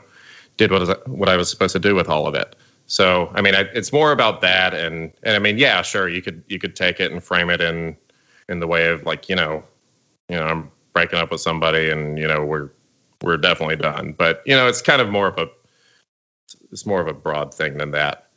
did 0.57 0.71
what 0.71 1.07
what 1.07 1.29
I 1.29 1.37
was 1.37 1.51
supposed 1.51 1.73
to 1.73 1.79
do 1.79 1.93
with 1.93 2.09
all 2.09 2.25
of 2.25 2.33
it. 2.33 2.55
So 2.87 3.31
I 3.33 3.41
mean, 3.41 3.55
I, 3.55 3.61
it's 3.73 3.91
more 3.91 4.11
about 4.11 4.41
that, 4.41 4.73
and 4.73 5.11
and 5.23 5.35
I 5.35 5.39
mean, 5.39 5.57
yeah, 5.57 5.81
sure, 5.81 6.07
you 6.07 6.21
could 6.21 6.43
you 6.47 6.59
could 6.59 6.75
take 6.75 6.99
it 6.99 7.11
and 7.11 7.23
frame 7.23 7.49
it 7.49 7.61
in 7.61 7.97
in 8.47 8.59
the 8.59 8.67
way 8.67 8.87
of 8.87 9.03
like 9.05 9.27
you 9.27 9.35
know, 9.35 9.63
you 10.29 10.35
know, 10.35 10.45
I'm 10.45 10.71
breaking 10.93 11.19
up 11.19 11.31
with 11.31 11.41
somebody, 11.41 11.89
and 11.89 12.17
you 12.17 12.27
know, 12.27 12.45
we're 12.45 12.69
we're 13.23 13.37
definitely 13.37 13.77
done. 13.77 14.13
But 14.17 14.43
you 14.45 14.55
know, 14.55 14.67
it's 14.67 14.81
kind 14.81 15.01
of 15.01 15.09
more 15.09 15.27
of 15.27 15.37
a 15.37 15.47
it's 16.71 16.85
more 16.85 17.01
of 17.01 17.07
a 17.07 17.13
broad 17.13 17.53
thing 17.53 17.77
than 17.77 17.91
that. 17.91 18.27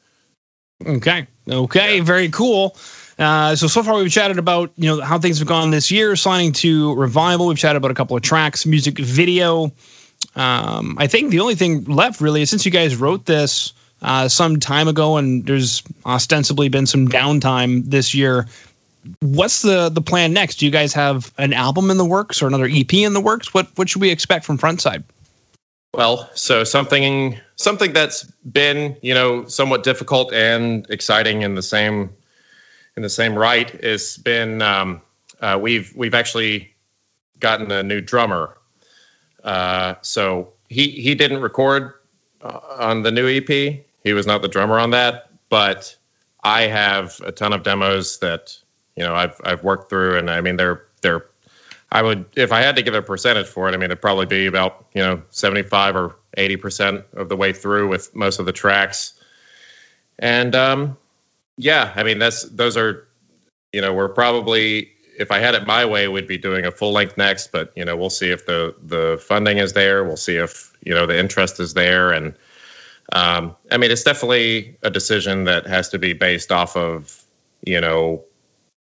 Okay. 0.87 1.27
Okay. 1.51 1.97
Yeah. 1.97 2.03
Very 2.03 2.29
cool. 2.31 2.77
Uh, 3.19 3.57
so 3.57 3.67
so 3.67 3.83
far 3.83 3.97
we've 3.97 4.11
chatted 4.11 4.39
about 4.39 4.71
you 4.77 4.89
know 4.89 5.03
how 5.03 5.19
things 5.19 5.39
have 5.41 5.49
gone 5.49 5.71
this 5.71 5.91
year, 5.91 6.15
signing 6.17 6.53
to 6.53 6.95
Revival. 6.95 7.49
We've 7.49 7.59
chatted 7.59 7.77
about 7.77 7.91
a 7.91 7.95
couple 7.95 8.17
of 8.17 8.23
tracks, 8.23 8.65
music 8.65 8.99
video. 8.99 9.73
Um, 10.37 10.97
I 10.99 11.07
think 11.07 11.31
the 11.31 11.41
only 11.41 11.55
thing 11.55 11.85
left 11.85 12.21
really 12.21 12.43
is 12.43 12.51
since 12.51 12.65
you 12.65 12.71
guys 12.71 12.97
wrote 12.97 13.27
this 13.27 13.73
uh, 14.03 14.29
some 14.29 14.61
time 14.61 14.89
ago, 14.89 15.17
and 15.17 15.45
there's 15.47 15.83
ostensibly 16.07 16.69
been 16.69 16.87
some 16.87 17.09
downtime 17.09 17.85
this 17.85 18.15
year. 18.15 18.47
What's 19.21 19.63
the 19.63 19.89
the 19.89 20.03
plan 20.03 20.33
next? 20.33 20.57
Do 20.57 20.67
you 20.67 20.73
guys 20.73 20.93
have 20.93 21.33
an 21.39 21.53
album 21.53 21.91
in 21.91 21.97
the 21.97 22.05
works 22.05 22.43
or 22.43 22.47
another 22.47 22.69
EP 22.71 22.93
in 22.95 23.15
the 23.15 23.21
works? 23.21 23.55
What 23.55 23.69
what 23.77 23.89
should 23.89 24.03
we 24.03 24.11
expect 24.11 24.45
from 24.45 24.59
Frontside? 24.59 25.05
Well, 25.95 26.29
so 26.35 26.65
something 26.65 27.39
something 27.57 27.93
that's 27.93 28.25
been 28.53 28.97
you 29.03 29.15
know 29.15 29.47
somewhat 29.47 29.83
difficult 29.83 30.33
and 30.33 30.87
exciting 30.91 31.43
in 31.43 31.55
the 31.55 31.63
same 31.63 32.11
in 32.97 33.03
the 33.03 33.09
same 33.09 33.37
right 33.37 33.71
has 33.83 34.19
been 34.19 34.61
um, 34.61 35.01
uh, 35.41 35.59
we've 35.61 35.93
we've 35.97 36.15
actually 36.15 36.75
gotten 37.41 37.71
a 37.71 37.83
new 37.83 38.01
drummer. 38.01 38.57
Uh, 39.45 39.95
so 40.03 40.53
he 40.69 40.91
he 40.91 41.15
didn't 41.15 41.41
record 41.41 41.95
uh, 42.43 42.61
on 42.79 43.03
the 43.03 43.11
new 43.11 43.29
EP. 43.29 43.85
He 44.09 44.15
was 44.15 44.27
not 44.27 44.41
the 44.41 44.49
drummer 44.49 44.79
on 44.79 44.89
that, 44.93 45.29
but 45.51 45.95
I 46.43 46.63
have 46.63 47.21
a 47.27 47.31
ton 47.31 47.53
of 47.53 47.63
demos 47.63 48.19
that 48.21 48.57
you 48.97 49.05
know 49.05 49.15
I've 49.15 49.39
I've 49.45 49.63
worked 49.63 49.91
through, 49.91 50.17
and 50.17 50.31
I 50.31 50.41
mean 50.41 50.57
they're 50.57 50.83
they're 51.03 51.27
I 51.93 52.01
would 52.01 52.25
if 52.35 52.51
I 52.51 52.61
had 52.61 52.75
to 52.77 52.83
give 52.83 52.95
a 52.95 53.03
percentage 53.03 53.47
for 53.47 53.69
it, 53.69 53.75
I 53.75 53.77
mean 53.77 53.91
it'd 53.91 54.01
probably 54.01 54.25
be 54.25 54.47
about 54.47 54.87
you 54.95 55.03
know 55.03 55.23
seventy 55.29 55.63
five 55.63 55.95
or 55.95 56.17
eighty 56.39 56.57
percent 56.57 57.05
of 57.13 57.29
the 57.29 57.37
way 57.37 57.53
through 57.53 57.89
with 57.89 58.17
most 58.17 58.39
of 58.39 58.47
the 58.47 58.53
tracks, 58.53 59.13
and 60.19 60.55
um, 60.55 60.97
yeah, 61.59 61.93
I 61.95 62.03
mean 62.03 62.19
that's 62.19 62.45
those 62.45 62.79
are 62.79 63.07
you 63.75 63.83
know 63.83 63.93
we're 63.93 64.09
probably 64.09 64.91
if 65.19 65.31
I 65.31 65.39
had 65.39 65.55
it 65.55 65.67
my 65.67 65.85
way, 65.85 66.09
we'd 66.09 66.27
be 66.27 66.39
doing 66.39 66.65
a 66.65 66.71
full 66.71 66.93
length 66.93 67.19
next, 67.19 67.53
but 67.53 67.73
you 67.77 67.85
know 67.85 67.95
we'll 67.95 68.09
see 68.09 68.31
if 68.31 68.47
the 68.47 68.75
the 68.83 69.23
funding 69.23 69.59
is 69.59 69.75
there, 69.75 70.03
we'll 70.03 70.17
see 70.17 70.37
if 70.37 70.73
you 70.83 70.95
know 70.95 71.05
the 71.05 71.19
interest 71.19 71.61
is 71.61 71.75
there, 71.75 72.11
and 72.11 72.35
um, 73.13 73.57
I 73.71 73.79
mean, 73.79 73.91
it's 73.91 74.03
definitely 74.03 74.77
a 74.83 74.91
decision 74.91 75.45
that 75.45 75.67
has 75.67 75.89
to 75.91 75.99
be 75.99 76.13
based 76.13 76.53
off 76.53 76.77
of, 76.77 77.25
you 77.65 77.81
know, 77.81 78.23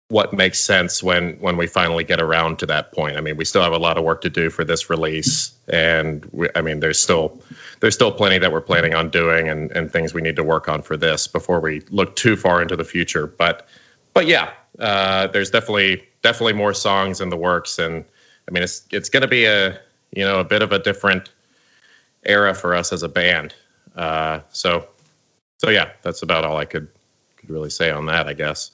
what 0.10 0.32
makes 0.32 0.60
sense 0.60 1.04
when 1.04 1.34
when 1.40 1.58
we 1.58 1.68
finally 1.68 2.04
get 2.04 2.22
around 2.22 2.60
to 2.60 2.66
that 2.66 2.94
point. 2.94 3.18
I 3.18 3.22
mean, 3.22 3.36
we 3.36 3.46
still 3.46 3.62
have 3.62 3.74
a 3.74 3.78
lot 3.78 3.98
of 3.98 4.04
work 4.04 4.22
to 4.22 4.30
do 4.30 4.50
for 4.50 4.64
this 4.64 4.90
release, 4.90 5.52
and 5.68 6.26
we, 6.32 6.48
I 6.56 6.62
mean, 6.62 6.80
there's 6.80 7.02
still 7.02 7.42
there's 7.82 7.94
still 7.94 8.12
plenty 8.12 8.38
that 8.38 8.52
we're 8.52 8.62
planning 8.62 8.94
on 8.94 9.10
doing, 9.10 9.50
and 9.50 9.72
and 9.72 9.92
things 9.92 10.14
we 10.14 10.22
need 10.22 10.38
to 10.38 10.44
work 10.44 10.70
on 10.70 10.82
for 10.82 10.96
this 10.96 11.28
before 11.28 11.60
we 11.60 11.82
look 11.90 12.16
too 12.16 12.36
far 12.38 12.62
into 12.62 12.76
the 12.76 12.86
future. 12.86 13.28
But 13.28 13.68
but 14.14 14.28
yeah, 14.28 14.52
uh, 14.80 15.28
there's 15.28 15.52
definitely 15.52 16.08
definitely 16.22 16.54
more 16.54 16.74
songs 16.74 17.20
in 17.20 17.30
the 17.30 17.38
works, 17.38 17.78
and 17.78 18.06
I 18.48 18.52
mean, 18.52 18.64
it's 18.64 18.88
it's 18.92 19.10
going 19.10 19.22
to 19.22 19.28
be 19.28 19.46
a 19.46 19.78
you 20.14 20.24
know 20.24 20.40
a 20.40 20.46
bit 20.46 20.62
of 20.62 20.72
a 20.72 20.80
different 20.80 21.32
era 22.26 22.54
for 22.54 22.74
us 22.74 22.94
as 22.94 23.04
a 23.04 23.10
band. 23.10 23.54
Uh, 23.98 24.42
so, 24.50 24.88
so 25.58 25.70
yeah, 25.70 25.90
that's 26.04 26.22
about 26.22 26.46
all 26.46 26.58
I 26.58 26.66
could 26.66 26.88
could 27.38 27.50
really 27.50 27.70
say 27.70 27.90
on 27.92 28.06
that, 28.06 28.28
I 28.28 28.34
guess. 28.34 28.72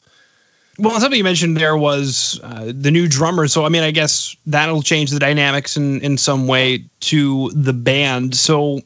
Well, 0.79 0.99
something 0.99 1.17
you 1.17 1.23
mentioned 1.23 1.55
there 1.55 1.77
was 1.77 2.39
uh, 2.43 2.71
the 2.75 2.89
new 2.89 3.07
drummer. 3.07 3.47
So, 3.47 3.63
I 3.63 3.69
mean, 3.69 3.83
I 3.83 3.91
guess 3.91 4.35
that'll 4.47 4.81
change 4.81 5.11
the 5.11 5.19
dynamics 5.19 5.77
in 5.77 6.01
in 6.01 6.17
some 6.17 6.47
way 6.47 6.83
to 7.01 7.51
the 7.51 7.73
band. 7.73 8.35
So, 8.35 8.81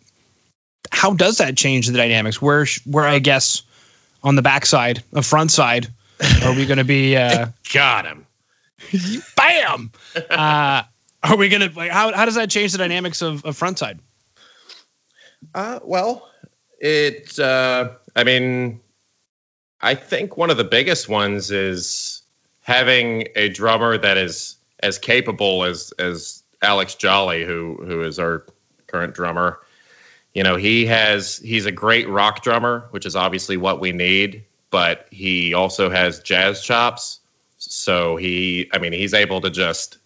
how 0.92 1.14
does 1.14 1.38
that 1.38 1.56
change 1.56 1.88
the 1.88 1.98
dynamics? 1.98 2.42
Where 2.42 2.66
where 2.86 3.06
I 3.06 3.20
guess 3.20 3.64
on 4.24 4.36
the 4.36 4.42
backside, 4.42 5.02
a 5.14 5.22
front 5.22 5.52
side, 5.52 5.88
are 6.44 6.54
we 6.54 6.66
going 6.66 6.78
to 6.78 6.84
be? 6.84 7.16
Uh, 7.16 7.48
Got 7.74 8.06
him. 8.06 8.26
Bam. 9.36 9.92
Uh, 10.30 10.84
are 11.24 11.38
we 11.38 11.50
going 11.50 11.70
to 11.70 11.76
like 11.76 11.92
how 11.92 12.14
how 12.14 12.26
does 12.26 12.36
that 12.36 12.50
change 12.50 12.74
the 12.74 12.78
dynamics 12.78 13.22
of, 13.22 13.44
of 13.46 13.58
Frontside? 13.58 14.00
Uh, 15.54 15.80
well, 15.84 16.30
it. 16.80 17.38
Uh, 17.40 17.90
I 18.16 18.24
mean, 18.24 18.80
I 19.82 19.96
think 19.96 20.38
one 20.38 20.50
of 20.50 20.58
the 20.58 20.64
biggest 20.64 21.10
ones 21.10 21.52
is 21.52 22.24
having 22.62 23.28
a 23.36 23.50
drummer 23.50 23.98
that 23.98 24.18
is 24.18 24.58
as 24.82 24.98
capable 24.98 25.64
as 25.64 25.92
as 26.00 26.44
Alex 26.62 26.96
Jolly, 26.96 27.44
who 27.46 27.78
who 27.86 28.02
is 28.02 28.20
our 28.20 28.46
current 28.88 29.14
drummer. 29.14 29.60
You 30.34 30.44
know, 30.44 30.56
he 30.56 30.86
has 30.86 31.38
he's 31.38 31.66
a 31.66 31.72
great 31.72 32.08
rock 32.10 32.44
drummer, 32.44 32.88
which 32.92 33.06
is 33.06 33.16
obviously 33.16 33.58
what 33.58 33.80
we 33.80 33.92
need, 33.92 34.44
but 34.70 35.08
he 35.12 35.54
also 35.54 35.90
has 35.90 36.20
jazz 36.20 36.62
chops. 36.62 37.20
So 37.58 38.18
he, 38.18 38.70
I 38.72 38.78
mean, 38.78 38.94
he's 38.94 39.14
able 39.14 39.42
to 39.42 39.50
just 39.50 39.98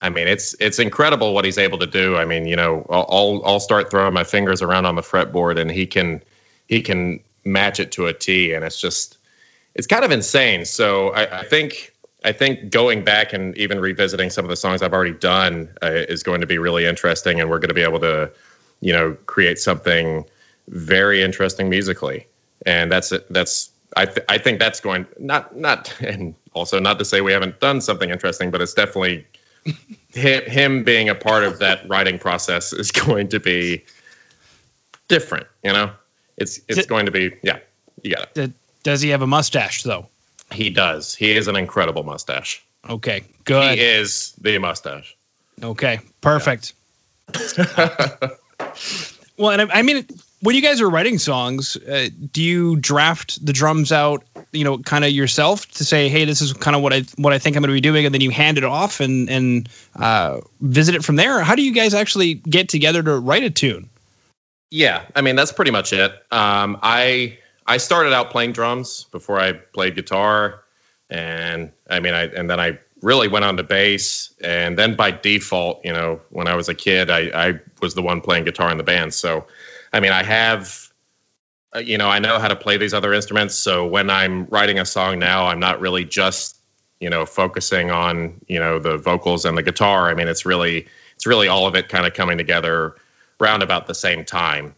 I 0.00 0.10
mean, 0.10 0.28
it's 0.28 0.54
it's 0.60 0.78
incredible 0.78 1.34
what 1.34 1.44
he's 1.44 1.58
able 1.58 1.78
to 1.78 1.86
do. 1.86 2.16
I 2.16 2.24
mean, 2.24 2.46
you 2.46 2.56
know, 2.56 2.86
I'll 2.88 3.42
I'll 3.44 3.60
start 3.60 3.90
throwing 3.90 4.14
my 4.14 4.24
fingers 4.24 4.62
around 4.62 4.86
on 4.86 4.94
the 4.94 5.02
fretboard, 5.02 5.58
and 5.58 5.70
he 5.70 5.86
can 5.86 6.22
he 6.68 6.80
can 6.80 7.20
match 7.44 7.80
it 7.80 7.90
to 7.92 8.06
a 8.06 8.12
T, 8.12 8.52
and 8.52 8.64
it's 8.64 8.80
just 8.80 9.18
it's 9.74 9.86
kind 9.86 10.04
of 10.04 10.12
insane. 10.12 10.64
So 10.64 11.10
I, 11.10 11.40
I 11.40 11.44
think 11.44 11.92
I 12.24 12.32
think 12.32 12.70
going 12.70 13.04
back 13.04 13.32
and 13.32 13.56
even 13.56 13.80
revisiting 13.80 14.30
some 14.30 14.44
of 14.44 14.48
the 14.50 14.56
songs 14.56 14.82
I've 14.82 14.92
already 14.92 15.14
done 15.14 15.68
uh, 15.82 15.90
is 16.08 16.22
going 16.22 16.40
to 16.40 16.46
be 16.46 16.58
really 16.58 16.84
interesting, 16.84 17.40
and 17.40 17.50
we're 17.50 17.58
going 17.58 17.68
to 17.68 17.74
be 17.74 17.82
able 17.82 18.00
to, 18.00 18.30
you 18.80 18.92
know, 18.92 19.16
create 19.26 19.58
something 19.58 20.24
very 20.68 21.22
interesting 21.22 21.68
musically, 21.68 22.26
and 22.66 22.92
that's 22.92 23.12
that's 23.30 23.70
I 23.96 24.06
th- 24.06 24.26
I 24.28 24.38
think 24.38 24.60
that's 24.60 24.78
going 24.78 25.06
not 25.18 25.56
not 25.56 25.92
and 26.00 26.36
also 26.54 26.78
not 26.78 26.98
to 27.00 27.04
say 27.04 27.20
we 27.20 27.32
haven't 27.32 27.58
done 27.58 27.80
something 27.80 28.10
interesting, 28.10 28.50
but 28.52 28.60
it's 28.60 28.74
definitely 28.74 29.26
him, 30.10 30.42
him 30.44 30.84
being 30.84 31.08
a 31.08 31.14
part 31.14 31.44
of 31.44 31.58
that 31.58 31.88
writing 31.88 32.18
process 32.18 32.72
is 32.72 32.90
going 33.06 33.28
to 33.28 33.40
be 33.40 33.84
different. 35.08 35.46
You 35.62 35.72
know, 35.72 35.90
it's 36.36 36.60
it's 36.68 36.86
going 36.86 37.06
to 37.06 37.12
be 37.12 37.32
yeah. 37.42 37.58
You 38.02 38.14
got 38.14 38.36
it. 38.36 38.52
Does 38.82 39.00
he 39.00 39.08
have 39.10 39.22
a 39.22 39.26
mustache 39.26 39.82
though? 39.82 40.08
He 40.52 40.70
does. 40.70 41.14
He 41.14 41.32
is 41.32 41.48
an 41.48 41.56
incredible 41.56 42.04
mustache. 42.04 42.64
Okay, 42.88 43.24
good. 43.44 43.78
He 43.78 43.84
is 43.84 44.32
the 44.40 44.58
mustache. 44.58 45.16
Okay, 45.62 46.00
perfect. 46.20 46.72
Yeah. 47.36 48.14
well, 49.36 49.50
and 49.50 49.62
I, 49.62 49.80
I 49.80 49.82
mean, 49.82 50.06
when 50.40 50.54
you 50.54 50.62
guys 50.62 50.80
are 50.80 50.88
writing 50.88 51.18
songs, 51.18 51.76
uh, 51.76 52.08
do 52.32 52.42
you 52.42 52.76
draft 52.76 53.44
the 53.44 53.52
drums 53.52 53.92
out, 53.92 54.24
you 54.52 54.64
know, 54.64 54.78
kind 54.78 55.04
of 55.04 55.10
yourself 55.10 55.66
to 55.72 55.84
say, 55.84 56.08
"Hey, 56.08 56.24
this 56.24 56.40
is 56.40 56.52
kind 56.52 56.76
of 56.76 56.82
what 56.82 56.92
I 56.92 57.02
what 57.16 57.32
I 57.32 57.38
think 57.38 57.56
I'm 57.56 57.62
going 57.62 57.68
to 57.68 57.74
be 57.74 57.80
doing," 57.80 58.04
and 58.04 58.14
then 58.14 58.20
you 58.20 58.30
hand 58.30 58.58
it 58.58 58.64
off 58.64 59.00
and 59.00 59.28
and 59.28 59.68
uh, 59.96 60.40
visit 60.60 60.94
it 60.94 61.04
from 61.04 61.16
there? 61.16 61.42
How 61.42 61.54
do 61.54 61.62
you 61.62 61.72
guys 61.72 61.94
actually 61.94 62.34
get 62.34 62.68
together 62.68 63.02
to 63.02 63.18
write 63.18 63.44
a 63.44 63.50
tune? 63.50 63.88
Yeah, 64.70 65.04
I 65.14 65.20
mean 65.20 65.36
that's 65.36 65.52
pretty 65.52 65.70
much 65.70 65.92
it. 65.92 66.12
Um, 66.30 66.78
I 66.82 67.38
I 67.66 67.76
started 67.76 68.12
out 68.12 68.30
playing 68.30 68.52
drums 68.52 69.06
before 69.12 69.38
I 69.38 69.52
played 69.52 69.94
guitar, 69.94 70.64
and 71.10 71.70
I 71.90 72.00
mean 72.00 72.14
I 72.14 72.24
and 72.26 72.50
then 72.50 72.60
I 72.60 72.78
really 73.02 73.28
went 73.28 73.44
on 73.44 73.56
to 73.56 73.62
bass, 73.62 74.34
and 74.42 74.78
then 74.78 74.96
by 74.96 75.10
default, 75.10 75.84
you 75.84 75.92
know, 75.92 76.20
when 76.30 76.48
I 76.48 76.54
was 76.54 76.68
a 76.68 76.74
kid, 76.74 77.10
I 77.10 77.48
I 77.48 77.60
was 77.80 77.94
the 77.94 78.02
one 78.02 78.20
playing 78.20 78.44
guitar 78.44 78.70
in 78.70 78.78
the 78.78 78.84
band, 78.84 79.14
so 79.14 79.46
I 79.92 80.00
mean, 80.00 80.12
I 80.12 80.22
have, 80.22 80.87
you 81.78 81.98
know, 81.98 82.08
I 82.08 82.18
know 82.18 82.38
how 82.38 82.48
to 82.48 82.56
play 82.56 82.76
these 82.76 82.94
other 82.94 83.12
instruments. 83.12 83.54
So 83.54 83.86
when 83.86 84.10
I'm 84.10 84.46
writing 84.46 84.78
a 84.78 84.84
song 84.84 85.18
now, 85.18 85.46
I'm 85.46 85.60
not 85.60 85.80
really 85.80 86.04
just, 86.04 86.58
you 87.00 87.10
know, 87.10 87.24
focusing 87.24 87.90
on, 87.90 88.40
you 88.48 88.58
know, 88.58 88.78
the 88.78 88.98
vocals 88.98 89.44
and 89.44 89.56
the 89.56 89.62
guitar. 89.62 90.10
I 90.10 90.14
mean, 90.14 90.28
it's 90.28 90.44
really, 90.44 90.86
it's 91.14 91.26
really 91.26 91.48
all 91.48 91.66
of 91.66 91.74
it 91.74 91.88
kind 91.88 92.06
of 92.06 92.14
coming 92.14 92.38
together 92.38 92.96
round 93.40 93.62
about 93.62 93.86
the 93.86 93.94
same 93.94 94.24
time. 94.24 94.74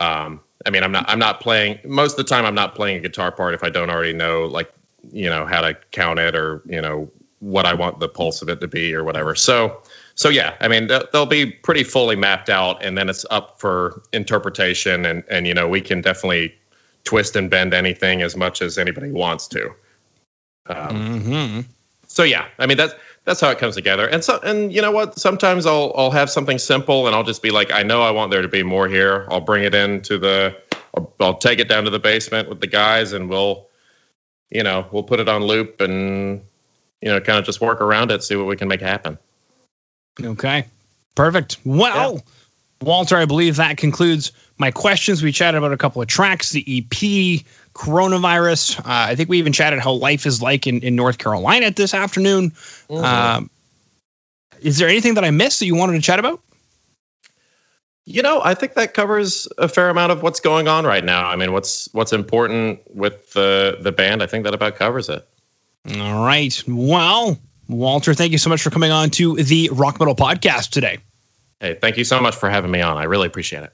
Um, 0.00 0.40
I 0.66 0.70
mean, 0.70 0.82
I'm 0.82 0.92
not, 0.92 1.04
I'm 1.08 1.18
not 1.18 1.40
playing 1.40 1.78
most 1.84 2.12
of 2.12 2.16
the 2.18 2.24
time. 2.24 2.44
I'm 2.44 2.54
not 2.54 2.74
playing 2.74 2.98
a 2.98 3.00
guitar 3.00 3.30
part 3.30 3.54
if 3.54 3.62
I 3.62 3.70
don't 3.70 3.90
already 3.90 4.12
know, 4.12 4.46
like, 4.46 4.72
you 5.12 5.28
know, 5.28 5.46
how 5.46 5.60
to 5.60 5.76
count 5.92 6.18
it 6.18 6.34
or, 6.34 6.62
you 6.66 6.80
know, 6.80 7.10
what 7.40 7.66
I 7.66 7.74
want 7.74 8.00
the 8.00 8.08
pulse 8.08 8.42
of 8.42 8.48
it 8.48 8.60
to 8.60 8.68
be 8.68 8.94
or 8.94 9.04
whatever. 9.04 9.34
So, 9.34 9.82
so 10.18 10.28
yeah, 10.30 10.56
I 10.60 10.66
mean 10.66 10.88
they'll, 10.88 11.04
they'll 11.12 11.26
be 11.26 11.46
pretty 11.46 11.84
fully 11.84 12.16
mapped 12.16 12.50
out, 12.50 12.84
and 12.84 12.98
then 12.98 13.08
it's 13.08 13.24
up 13.30 13.60
for 13.60 14.02
interpretation, 14.12 15.06
and 15.06 15.22
and 15.30 15.46
you 15.46 15.54
know 15.54 15.68
we 15.68 15.80
can 15.80 16.00
definitely 16.00 16.52
twist 17.04 17.36
and 17.36 17.48
bend 17.48 17.72
anything 17.72 18.20
as 18.22 18.36
much 18.36 18.60
as 18.60 18.78
anybody 18.78 19.12
wants 19.12 19.46
to. 19.48 19.70
Um, 20.66 21.08
Mm-hmm. 21.22 21.60
so 22.08 22.24
yeah, 22.24 22.48
I 22.58 22.66
mean 22.66 22.76
that's 22.76 22.94
that's 23.26 23.40
how 23.40 23.50
it 23.50 23.58
comes 23.58 23.76
together. 23.76 24.08
And 24.08 24.24
so 24.24 24.40
and 24.42 24.72
you 24.72 24.82
know 24.82 24.90
what? 24.90 25.16
Sometimes 25.20 25.66
I'll 25.66 25.92
I'll 25.96 26.10
have 26.10 26.30
something 26.30 26.58
simple 26.58 27.06
and 27.06 27.14
I'll 27.14 27.22
just 27.22 27.40
be 27.42 27.50
like, 27.50 27.70
I 27.70 27.84
know 27.84 28.02
I 28.02 28.10
want 28.10 28.32
there 28.32 28.42
to 28.42 28.48
be 28.48 28.64
more 28.64 28.88
here. 28.88 29.24
I'll 29.30 29.40
bring 29.40 29.62
it 29.62 29.74
into 29.74 30.18
the 30.18 30.56
I'll, 30.96 31.14
I'll 31.20 31.38
take 31.38 31.60
it 31.60 31.68
down 31.68 31.84
to 31.84 31.90
the 31.90 32.00
basement 32.00 32.48
with 32.48 32.60
the 32.60 32.66
guys 32.66 33.12
and 33.12 33.28
we'll 33.30 33.68
you 34.50 34.64
know, 34.64 34.86
we'll 34.90 35.04
put 35.04 35.20
it 35.20 35.28
on 35.28 35.44
loop 35.44 35.80
and 35.80 36.42
you 37.02 37.08
know, 37.08 37.20
kind 37.20 37.38
of 37.38 37.44
just 37.44 37.60
work 37.60 37.80
around 37.80 38.10
it, 38.10 38.24
see 38.24 38.34
what 38.34 38.46
we 38.46 38.56
can 38.56 38.66
make 38.68 38.80
happen. 38.80 39.16
Okay. 40.22 40.64
Perfect. 41.14 41.58
Well, 41.64 42.22
Walter, 42.80 43.16
I 43.16 43.24
believe 43.24 43.56
that 43.56 43.76
concludes 43.76 44.32
my 44.58 44.70
questions. 44.70 45.22
We 45.22 45.32
chatted 45.32 45.58
about 45.58 45.72
a 45.72 45.76
couple 45.76 46.00
of 46.00 46.08
tracks, 46.08 46.50
the 46.50 46.64
EP, 46.68 47.44
coronavirus. 47.74 48.80
Uh, 48.80 48.82
I 48.86 49.14
think 49.14 49.28
we 49.28 49.38
even 49.38 49.52
chatted 49.52 49.80
how 49.80 49.92
life 49.92 50.26
is 50.26 50.42
like 50.42 50.66
in, 50.66 50.80
in 50.80 50.96
North 50.96 51.18
Carolina 51.18 51.70
this 51.70 51.94
afternoon. 51.94 52.52
Um, 52.90 53.50
is 54.60 54.78
there 54.78 54.88
anything 54.88 55.14
that 55.14 55.24
I 55.24 55.30
missed 55.30 55.60
that 55.60 55.66
you 55.66 55.74
wanted 55.74 55.94
to 55.94 56.00
chat 56.02 56.18
about? 56.18 56.40
You 58.04 58.22
know, 58.22 58.40
I 58.42 58.54
think 58.54 58.74
that 58.74 58.94
covers 58.94 59.46
a 59.58 59.68
fair 59.68 59.90
amount 59.90 60.12
of 60.12 60.22
what's 60.22 60.40
going 60.40 60.66
on 60.66 60.86
right 60.86 61.04
now. 61.04 61.26
I 61.28 61.36
mean, 61.36 61.52
what's 61.52 61.92
what's 61.92 62.12
important 62.12 62.80
with 62.94 63.32
the 63.34 63.76
the 63.82 63.92
band. 63.92 64.22
I 64.22 64.26
think 64.26 64.44
that 64.44 64.54
about 64.54 64.76
covers 64.76 65.10
it. 65.10 65.28
All 65.94 66.24
right. 66.24 66.62
Well, 66.66 67.38
Walter, 67.68 68.14
thank 68.14 68.32
you 68.32 68.38
so 68.38 68.48
much 68.50 68.62
for 68.62 68.70
coming 68.70 68.90
on 68.90 69.10
to 69.10 69.36
the 69.36 69.68
Rock 69.72 70.00
Metal 70.00 70.14
Podcast 70.14 70.70
today. 70.70 70.98
Hey, 71.60 71.74
thank 71.74 71.96
you 71.96 72.04
so 72.04 72.20
much 72.20 72.34
for 72.34 72.48
having 72.48 72.70
me 72.70 72.80
on. 72.80 72.96
I 72.96 73.04
really 73.04 73.26
appreciate 73.26 73.62
it. 73.62 73.72